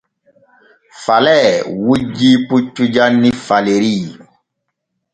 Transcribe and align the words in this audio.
Falee 1.03 1.47
wujjii 1.83 2.33
puccu 2.49 2.83
janni 2.97 3.29
Faleri. 3.47 3.97